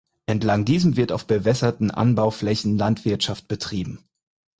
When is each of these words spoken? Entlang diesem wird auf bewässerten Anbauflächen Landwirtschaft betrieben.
Entlang 0.25 0.65
diesem 0.65 0.97
wird 0.97 1.11
auf 1.11 1.27
bewässerten 1.27 1.91
Anbauflächen 1.91 2.75
Landwirtschaft 2.75 3.47
betrieben. 3.47 3.99